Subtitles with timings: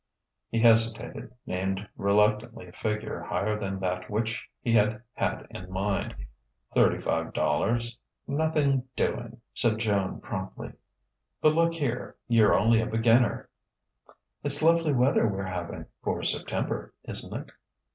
[0.49, 6.15] He hesitated: named reluctantly a figure higher than that which he had had in mind:
[6.73, 10.71] "Thirty five dollars...." "Nothing doing," said Joan promptly.
[11.39, 13.47] "But look here: you're only a beginner"
[14.43, 17.51] "It's lovely weather we're having, for September, isn't it?"